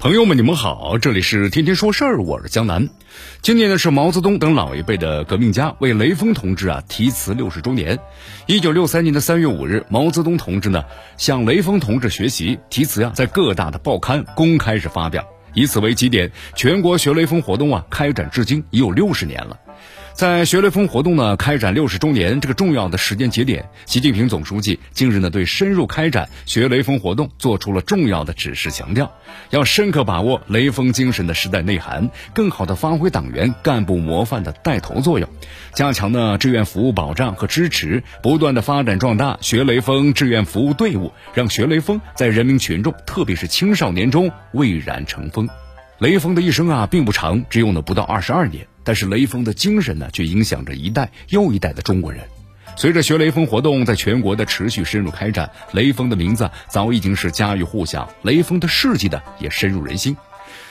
[0.00, 2.88] 朋友们，你们好，这里是天天说事儿，我是江南。
[3.42, 7.98] 今年呢是毛泽东等老一辈的革命家为雷锋同志啊题词六十周年。
[8.46, 10.82] 一九六三年的三月五日，毛泽东同志呢
[11.18, 15.22] 向雷锋同志学习题词啊，在各大的报刊公开是发表，
[15.52, 19.58] 以此为起点，全国学雷锋活动啊开展至今已有六十年了。
[20.12, 29.10] 在学雷锋活动呢开展六十周年这个重要的时间节点，习近平总书记近日呢对深入开展学雷锋活动做出了重要的指示，强调
[29.48, 35.28] 要深刻把握雷锋精神的时代内涵，更好的发挥党员干部模范的带头作用，
[35.72, 45.48] 加强呢志愿服务保障和支持，不断的发展壮大学雷锋志愿服务队伍，让学雷锋在人民群众特别是青少年中蔚然成风。
[45.98, 48.66] 雷锋的一生啊并不长，只有呢不到二十二年。
[48.84, 52.22] 但是雷锋的精神呢，却影响着一代又一代的中国人。
[52.76, 60.16] 随着学雷锋活动在全国的持续深入开展，雷锋的名字早已经是家喻户晓，雷锋的事迹呢也深入人心。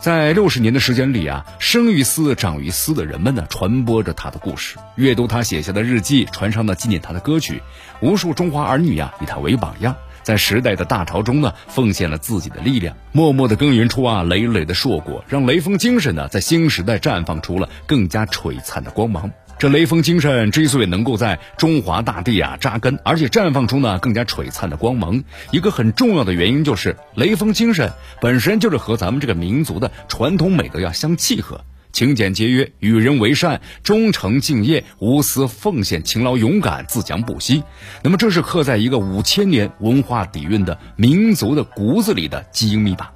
[0.00, 7.60] 在六十年的时间里啊，生于斯长于斯的人们呢，传播着他的故事，阅读他写下的日记，传唱的纪念他的歌曲，
[8.00, 9.94] 无数中华儿女呀，以他为榜样。
[10.22, 19.30] 在时代的大潮中呢，奉献了自己的力量，默默的耕耘出啊累累的硕果，让雷锋精神呢在新时代绽放出了更加璀璨的光芒。
[19.58, 31.60] 这雷锋精神之所以能够在中华大地啊扎根，而且绽放出呢更加璀璨的光芒，一个很重要的原因就是雷锋精神本身就是和咱们这个民族的传统美德要相契合。
[32.00, 37.62] 勤俭节约、与人为善、忠诚敬业、无私奉献、勤劳勇敢、自强不息。
[38.02, 43.08] 那么，这是刻在一个五千年文化底蕴的民族的骨子里的基因密码。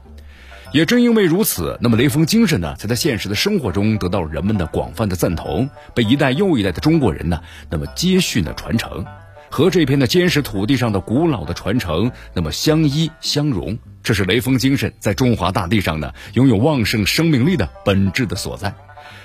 [0.71, 7.41] 也正因为如此，那么雷锋精神呢，才在现实的生活中得到人们的广泛的赞同，被一代又一代的中国人呢，
[7.71, 9.03] 那么接续呢传承。
[9.54, 18.75] 和这片的坚实土地上的古老的传承，那么相依相融，这是雷锋精神在中华大地上呢拥有旺盛生命力的本质的所在。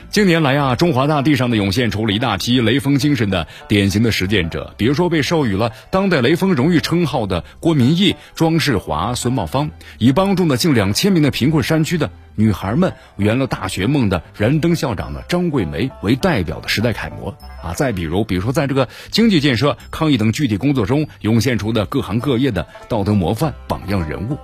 [0.09, 9.69] 近年来啊，中华大地上的涌现出了一大批雷锋精神的典型的实践者，比如说被授予了当代雷锋荣誉称号的郭明义、庄世华、孙茂芳，
[9.99, 17.29] 以帮助了近两千名的贫困山区的女孩们圆了大学梦的燃灯校长的张桂梅为代表的时代楷模
[17.61, 17.73] 啊。
[17.75, 24.39] 再比如，比如说在这个经济建设、抗疫等具体工作中涌现出的各行各业的道德模范榜样人物。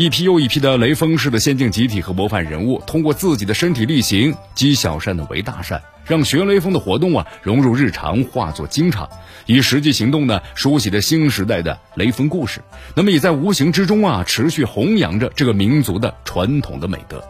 [0.00, 9.06] 一批又一批的雷锋式的先进集体和模范人物，通过自己的身体力行，积小善的为大善，让学雷锋的活动啊融入日常，化作经常，
[9.44, 12.62] 以实际行动呢书写着新时代的雷锋故事。
[12.96, 17.22] 那么也在无形之中啊持续弘扬着这个民族的传统的美德。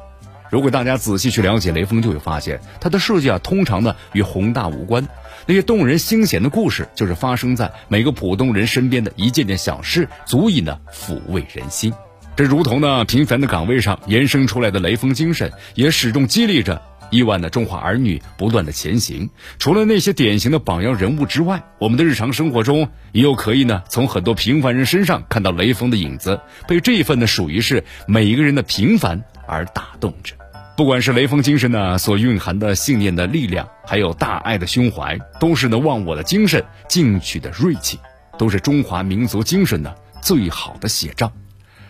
[0.48, 5.04] 如果大家仔细去了解雷锋，就会发现他的事迹啊通常呢与宏大无关，
[5.44, 11.92] 那些动人心弦的故事，就是发生在每个普通人身边的一件件小事，足以呢抚慰人心。
[12.40, 16.80] 这如同呢平凡的岗位上延伸出来的雷锋精神，也始终激励着
[17.10, 19.28] 亿万的中华儿女不断的前行。
[19.58, 30.34] 除了那些典型的榜样人物之外，我们的日常生活中也有可以呢从很多平凡人身上看到雷锋的影子，被这份呢属于是每一个人的平凡而打动着。
[30.78, 37.98] 不管是雷锋精神呢所蕴含的信念的力量，还有大爱的胸怀，都是呢忘我的精神、进取的锐气，
[38.38, 41.30] 都是中华民族精神的最好的写照。